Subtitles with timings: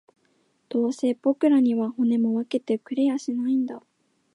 [0.69, 3.83] どうせ僕らには、骨も分けてくれやしないんだ